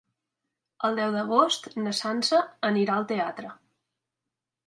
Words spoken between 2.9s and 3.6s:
al teatre.